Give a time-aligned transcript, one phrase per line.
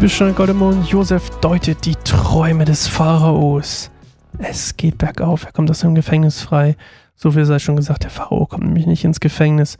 [0.00, 3.90] Bibelstunde Goldemond, Josef deutet die Träume des Pharaos.
[4.38, 6.78] Es geht bergauf, er kommt aus dem Gefängnis frei.
[7.14, 9.76] So viel sei schon gesagt, der Pharao kommt nämlich nicht ins Gefängnis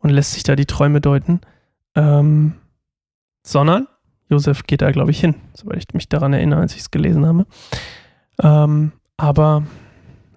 [0.00, 1.40] und lässt sich da die Träume deuten.
[1.94, 2.52] Ähm,
[3.42, 3.88] sondern
[4.28, 7.24] Josef geht da, glaube ich, hin, soweit ich mich daran erinnere, als ich es gelesen
[7.24, 7.46] habe.
[8.42, 9.62] Ähm, aber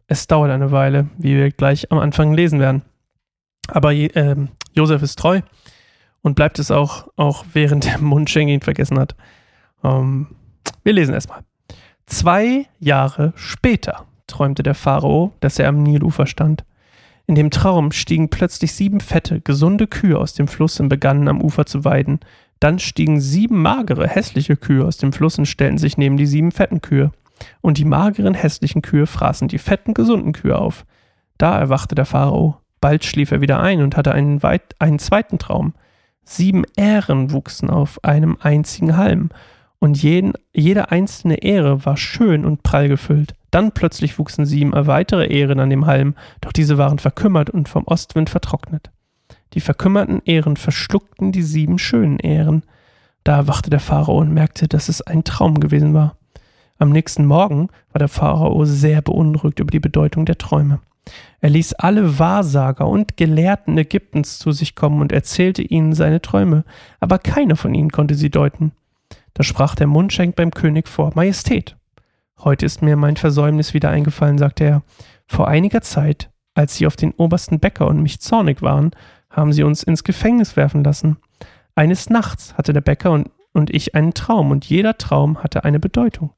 [0.08, 2.84] es dauert eine Weile, wie wir gleich am Anfang lesen werden.
[3.68, 4.36] Aber äh,
[4.72, 5.42] Josef ist treu
[6.26, 9.16] und bleibt es auch, auch während der Mundschenk ihn vergessen hat.
[9.84, 10.26] Ähm,
[10.84, 11.42] wir lesen erstmal.
[12.08, 16.66] Zwei Jahre später träumte der Pharao, dass er am Nilufer stand.
[17.28, 21.42] In dem Traum stiegen plötzlich sieben fette, gesunde Kühe aus dem Fluss und begannen am
[21.44, 22.20] Ufer zu weiden.
[22.60, 26.52] Dann stiegen sieben magere, hässliche Kühe aus dem Fluss und stellten sich neben die sieben
[26.52, 27.12] fetten Kühe.
[27.62, 30.88] Und die mageren, hässlichen Kühe fraßen die fetten, gesunden Kühe auf.
[31.38, 32.58] Da erwachte der Pharao.
[32.82, 34.42] Bald schlief er wieder ein und hatte einen,
[34.80, 35.76] einen zweiten Traum.
[36.26, 39.30] Sieben Ähren wuchsen auf einem einzigen Halm
[39.80, 43.36] und jeden, jede einzelne Ähre war schön und prall gefüllt.
[43.52, 47.86] Dann plötzlich wuchsen sieben weitere Ähren an dem Halm, doch diese waren verkümmert und vom
[47.86, 48.90] Ostwind vertrocknet.
[49.54, 52.64] Die verkümmerten Ähren verschluckten die sieben schönen Ähren.
[53.24, 56.18] Da erwachte der Pharao und merkte, dass es ein Traum gewesen war.
[56.78, 60.80] Am nächsten Morgen war der Pharao sehr beunruhigt über die Bedeutung der Träume.
[61.42, 66.64] Er ließ alle Wahrsager und Gelehrten Ägyptens zu sich kommen und erzählte ihnen seine Träume,
[67.00, 68.72] aber keiner von ihnen konnte sie deuten.
[69.34, 71.76] Da sprach der Mundschenk beim König vor, Majestät.
[72.40, 74.84] Heute ist mir mein Versäumnis wieder eingefallen, sagte er.
[75.28, 78.92] Vor einiger Zeit, als Sie auf den obersten Bäcker und mich zornig waren,
[79.30, 81.18] haben Sie uns ins Gefängnis werfen lassen.
[81.76, 85.80] Eines Nachts hatte der Bäcker und, und ich einen Traum, und jeder Traum hatte eine
[85.80, 86.34] Bedeutung.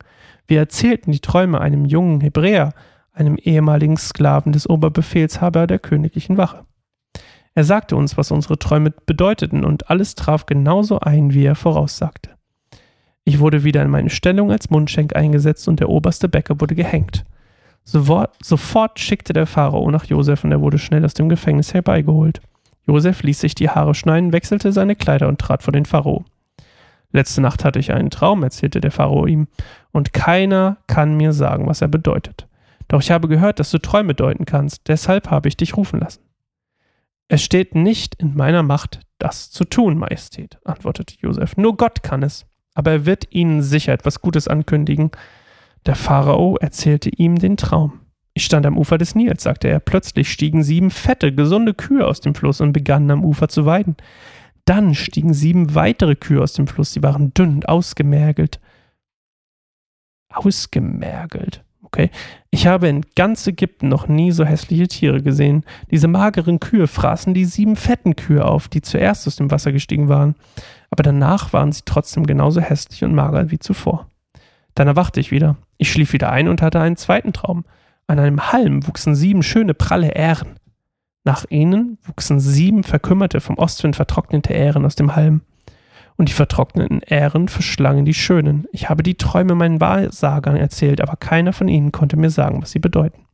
[0.47, 2.73] Wir erzählten die Träume einem jungen Hebräer,
[3.17, 6.65] einem ehemaligen Sklaven des Oberbefehlshaber der königlichen Wache.
[7.55, 12.31] Er sagte uns, was unsere Träume bedeuteten, und alles traf genauso ein, wie er voraussagte.
[13.23, 17.25] Ich wurde wieder in meine Stellung als Mundschenk eingesetzt und der oberste Bäcker wurde gehängt.
[17.83, 22.41] Sofort schickte der Pharao nach Josef und er wurde schnell aus dem Gefängnis herbeigeholt.
[22.85, 26.23] Josef ließ sich die Haare schneiden, wechselte seine Kleider und trat vor den Pharao.
[27.11, 29.47] Letzte Nacht hatte ich einen Traum, erzählte der Pharao ihm,
[29.91, 32.46] und keiner kann mir sagen, was er bedeutet.
[32.87, 36.23] Doch ich habe gehört, dass du Träume deuten kannst, deshalb habe ich dich rufen lassen.
[37.27, 41.57] Es steht nicht in meiner Macht, das zu tun, Majestät, antwortete Josef.
[41.57, 42.45] Nur Gott kann es
[42.77, 45.09] aber er wird ihnen sicher etwas Gutes ankündigen.
[45.87, 48.01] Der Pharao erzählte ihm den Traum.
[48.35, 49.79] Ich stand am Ufer des Nils, sagte er.
[49.79, 53.95] Plötzlich stiegen sieben fette, gesunde Kühe aus dem Fluss und begannen am Ufer zu weiden.
[54.65, 56.93] Dann stiegen sieben weitere Kühe aus dem Fluss.
[56.93, 58.59] Sie waren dünn und ausgemergelt.
[60.29, 61.63] Ausgemergelt.
[61.97, 62.11] Okay.
[62.51, 65.63] Ich habe in ganz Ägypten noch nie so hässliche Tiere gesehen.
[65.89, 70.07] Diese mageren Kühe fraßen die sieben fetten Kühe auf, die zuerst aus dem Wasser gestiegen
[70.07, 70.35] waren
[70.89, 74.07] aber danach waren sie trotzdem genauso hässlich und mager wie zuvor.
[74.75, 75.57] Dann erwachte ich wieder.
[75.77, 77.65] Ich schlief wieder ein und hatte einen zweiten Traum.
[78.07, 80.55] An einem Halm wuchsen sieben schöne, pralle Ähren.
[81.23, 85.41] Nach ihnen wuchsen sieben verkümmerte, vom Ostwind vertrocknete Ähren aus dem Halm.
[86.17, 88.67] Und die vertrockneten Ähren verschlangen die schönen.
[88.71, 92.71] Ich habe die Träume meinen Wahrsagern erzählt, aber keiner von ihnen konnte mir sagen, was
[92.71, 93.25] sie bedeuten.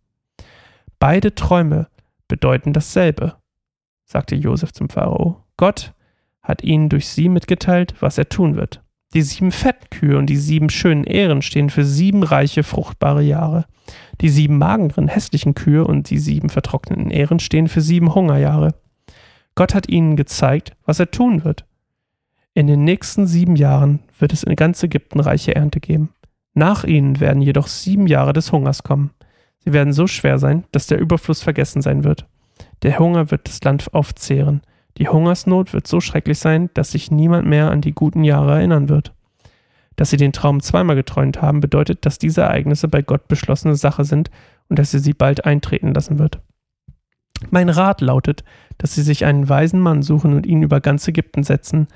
[0.99, 1.87] Beide Träume
[2.27, 3.35] bedeuten dasselbe,
[4.05, 5.43] sagte Josef zum Pharao.
[5.55, 5.93] Gott
[6.41, 8.81] hat ihnen durch sie mitgeteilt, was er tun wird.
[9.13, 13.65] Die sieben Fettkühe und die sieben schönen Ähren stehen für sieben reiche, fruchtbare Jahre.
[14.21, 18.75] Die sieben mageren, hässlichen Kühe und die sieben vertrockneten Ähren stehen für sieben Hungerjahre.
[19.55, 21.65] Gott hat ihnen gezeigt, was er tun wird.
[22.55, 26.13] In den nächsten sieben Jahren wird es in ganz Ägypten reiche Ernte geben.
[26.53, 29.11] Nach ihnen werden jedoch sieben Jahre des Hungers kommen.
[29.59, 32.27] Sie werden so schwer sein, dass der Überfluss vergessen sein wird.
[32.83, 34.61] Der Hunger wird das Land aufzehren.
[34.97, 38.87] Die Hungersnot wird so schrecklich sein, dass sich niemand mehr an die guten Jahre erinnern
[38.87, 39.13] wird.
[39.95, 44.05] Dass sie den Traum zweimal geträumt haben, bedeutet, dass diese Ereignisse bei Gott beschlossene Sache
[44.05, 44.29] sind
[44.69, 46.39] und dass er sie bald eintreten lassen wird.
[47.49, 48.43] Mein Rat lautet,
[48.77, 51.87] dass sie sich einen weisen Mann suchen und ihn über ganz Ägypten setzen.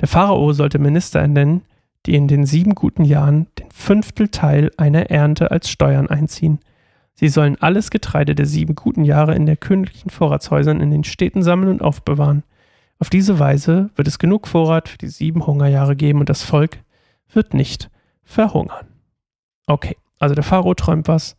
[0.00, 1.62] Der Pharao sollte Minister ernennen,
[2.06, 6.60] die in den sieben guten Jahren den Fünftelteil einer Ernte als Steuern einziehen.
[7.14, 11.42] Sie sollen alles Getreide der sieben guten Jahre in der königlichen Vorratshäusern in den Städten
[11.42, 12.44] sammeln und aufbewahren.
[13.00, 16.78] Auf diese Weise wird es genug Vorrat für die sieben Hungerjahre geben und das Volk
[17.32, 17.90] wird nicht
[18.22, 18.86] verhungern.
[19.66, 21.36] Okay, also der Pharao träumt was.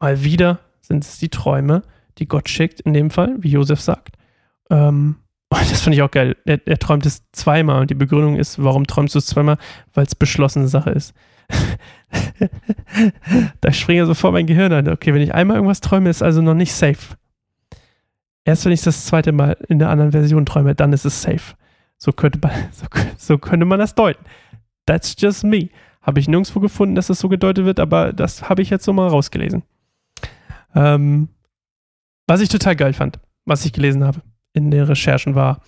[0.00, 1.82] Mal wieder sind es die Träume,
[2.18, 4.16] die Gott schickt, in dem Fall, wie Josef sagt.
[4.70, 5.16] Ähm,
[5.50, 6.36] das finde ich auch geil.
[6.44, 9.56] Er, er, träumt es zweimal und die Begründung ist, warum träumst du es zweimal?
[9.94, 11.14] Weil es beschlossene Sache ist.
[13.60, 14.88] da springt ja sofort mein Gehirn an.
[14.88, 17.16] Okay, wenn ich einmal irgendwas träume, ist also noch nicht safe.
[18.44, 21.54] Erst wenn ich das zweite Mal in der anderen Version träume, dann ist es safe.
[21.96, 22.86] So könnte man, so,
[23.16, 24.24] so könnte man das deuten.
[24.84, 25.70] That's just me.
[26.02, 28.92] Habe ich nirgendwo gefunden, dass das so gedeutet wird, aber das habe ich jetzt so
[28.92, 29.62] mal rausgelesen.
[30.74, 31.28] Ähm,
[32.26, 34.20] was ich total geil fand, was ich gelesen habe
[34.64, 35.60] in den Recherchen war,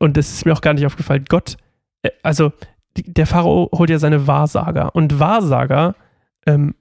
[0.00, 1.56] und das ist mir auch gar nicht aufgefallen, Gott,
[2.02, 2.52] äh, also
[2.96, 5.94] der Pharao holt ja seine Wahrsager und Wahrsager
[6.46, 6.74] ähm,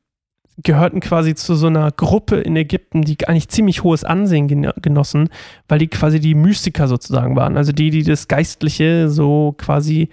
[0.64, 5.30] gehörten quasi zu so einer Gruppe in Ägypten, die eigentlich ziemlich hohes Ansehen genossen,
[5.68, 7.58] weil die quasi die Mystiker sozusagen waren.
[7.58, 10.10] Also die, die das Geistliche so quasi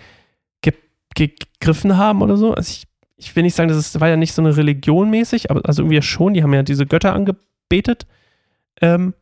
[0.60, 0.74] ge
[1.14, 2.52] gegriffen haben oder so.
[2.52, 2.86] Also ich,
[3.16, 6.02] ich will nicht sagen, das war ja nicht so eine Religion mäßig, aber also irgendwie
[6.02, 8.06] schon, die haben ja diese Götter angebetet.
[8.82, 9.14] Ähm,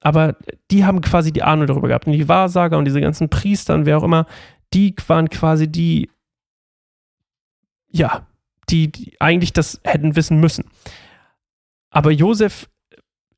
[0.00, 0.36] aber
[0.70, 2.06] die haben quasi die Ahnung darüber gehabt.
[2.06, 4.26] Und die Wahrsager und diese ganzen Priester und wer auch immer,
[4.72, 6.10] die waren quasi die,
[7.88, 8.26] ja,
[8.68, 10.64] die, die eigentlich das hätten wissen müssen.
[11.90, 12.68] Aber Josef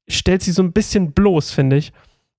[0.09, 1.93] stellt sie so ein bisschen bloß, finde ich,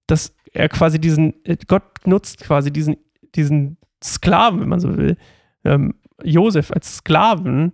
[0.08, 1.36] dass er quasi diesen,
[1.68, 2.98] Gott nutzt quasi diesen,
[3.36, 5.18] diesen Sklaven, wenn man so will,
[5.64, 7.74] ähm, Josef als Sklaven,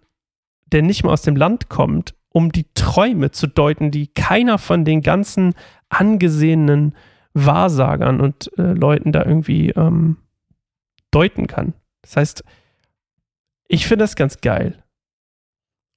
[0.67, 4.83] der nicht mehr aus dem Land kommt, um die Träume zu deuten, die keiner von
[4.83, 5.53] den ganzen
[5.89, 6.95] angesehenen
[7.33, 10.17] Wahrsagern und äh, Leuten da irgendwie ähm,
[11.11, 11.73] deuten kann.
[12.01, 12.43] Das heißt,
[13.67, 14.83] ich finde das ganz geil.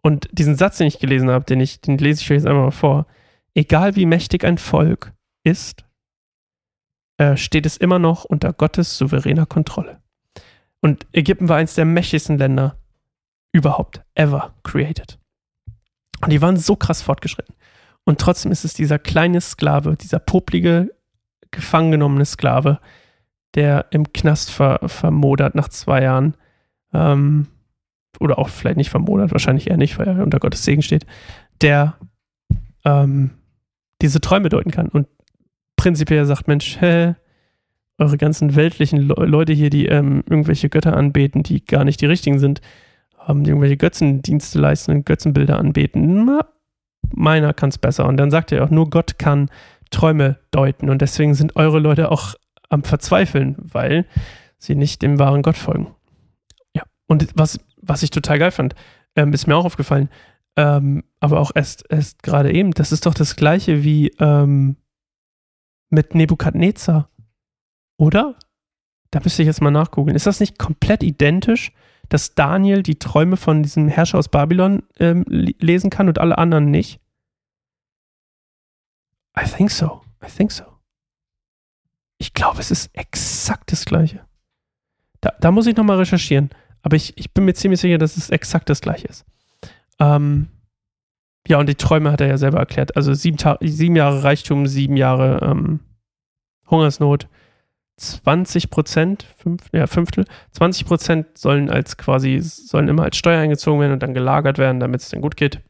[0.03, 2.65] Und diesen Satz, den ich gelesen habe, den, ich, den lese ich euch jetzt einmal
[2.65, 3.07] mal vor.
[3.55, 5.13] Egal wie mächtig ein Volk
[5.45, 5.85] ist,
[7.19, 10.01] äh, steht es immer noch unter Gottes souveräner Kontrolle.
[10.81, 12.79] Und Ägypten war eines der mächtigsten Länder
[13.53, 15.19] überhaupt, ever created.
[16.21, 17.55] Und die waren so krass fortgeschritten.
[18.09, 20.95] Und trotzdem ist es dieser kleine Sklave, dieser poplige,
[21.51, 22.81] gefangen genommene Sklave,
[23.55, 26.35] der im Knast ver vermodert nach zwei Jahren.
[26.95, 27.49] Ähm,
[28.19, 31.05] oder auch vielleicht nicht vermodert, wahrscheinlich eher nicht, weil er unter Gottes Segen steht,
[31.61, 31.99] der
[32.87, 33.33] ähm,
[34.01, 35.07] diese Träume deuten kann und
[35.77, 37.15] prinzipiell sagt, Mensch, hä,
[37.99, 42.07] eure ganzen weltlichen Le Leute hier, die ähm, irgendwelche Götter anbeten, die gar nicht die
[42.07, 42.63] richtigen sind,
[43.29, 46.49] ähm, die irgendwelche Götzendienste leisten und Götzenbilder anbeten, na,
[47.15, 48.07] meiner kann es besser.
[48.07, 49.51] Und dann sagt er auch, nur Gott kann
[49.91, 52.35] Träume deuten und deswegen sind eure Leute auch
[52.69, 54.05] am Verzweifeln, weil
[54.59, 55.95] sie nicht dem wahren Gott folgen.
[56.75, 58.75] Ja, und was was ich total geil fand,
[59.17, 60.09] ähm, ist mir auch aufgefallen,
[60.57, 64.77] ähm, aber auch erst, erst gerade eben, das ist doch das gleiche wie ähm,
[65.91, 67.11] mit Nebukadnezar,
[67.97, 68.37] oder?
[69.11, 70.15] Da müsste ich jetzt mal nachgucken.
[70.15, 71.73] Ist das nicht komplett identisch,
[72.09, 76.71] dass Daniel die Träume von diesem Herrscher aus Babylon ähm, lesen kann und alle anderen
[76.71, 77.01] nicht?
[79.39, 80.03] I think so.
[80.25, 80.65] I think so.
[82.19, 84.25] Ich glaube, es ist exakt das gleiche.
[85.21, 86.51] Da, da muss ich nochmal recherchieren.
[86.83, 89.25] Aber ich, ich bin mir ziemlich sicher, dass es exakt das gleiche ist.
[90.01, 90.49] Ähm,
[91.47, 92.97] ja, und die Träume hat er ja selber erklärt.
[92.97, 95.81] Also sieben, sieben Jahre Reichtum, sieben Jahre ähm,
[96.71, 97.29] Hungersnot.
[97.99, 103.81] 20 Prozent, fünf, ja, Fünftel, 20 Prozent sollen als quasi, sollen immer als Steuer eingezogen
[103.81, 105.61] werden und dann gelagert werden, damit es dann gut geht.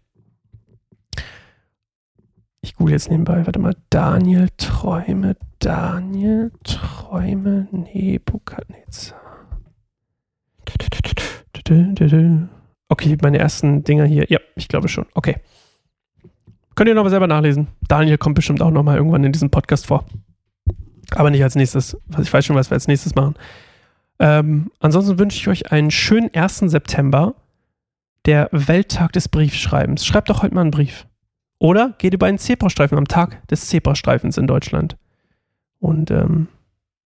[2.60, 9.20] Ich google jetzt nebenbei, warte mal, Daniel Träume, Daniel Träume, Nebukadnezar.
[12.88, 14.26] Okay, meine ersten Dinger hier.
[14.28, 15.06] Ja, ich glaube schon.
[15.14, 15.36] Okay.
[16.74, 17.68] Könnt ihr noch mal selber nachlesen.
[17.88, 20.04] Daniel kommt bestimmt auch noch mal irgendwann in diesem Podcast vor.
[21.14, 21.96] Aber nicht als nächstes.
[22.20, 23.34] Ich weiß schon, was wir als nächstes machen.
[24.18, 26.58] Ähm, ansonsten wünsche ich euch einen schönen 1.
[26.58, 27.34] September,
[28.24, 30.04] der Welttag des Briefschreibens.
[30.04, 31.06] Schreibt doch heute mal einen Brief.
[31.58, 34.96] Oder geht über einen Zebrastreifen am Tag des Zebrastreifens in Deutschland.
[35.80, 36.48] Und ähm,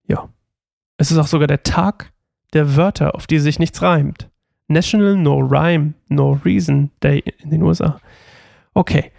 [0.07, 0.29] ja,
[0.97, 2.13] es ist auch sogar der Tag
[2.53, 4.29] der Wörter, auf die sich nichts reimt.
[4.69, 8.01] National No Rhyme, No Reason Day in den USA.
[8.75, 9.13] Okay.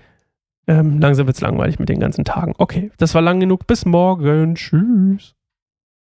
[0.68, 2.54] Ähm, langsam wird es langweilig mit den ganzen Tagen.
[2.58, 3.68] Okay, das war lang genug.
[3.68, 4.56] Bis morgen.
[4.56, 5.36] Tschüss.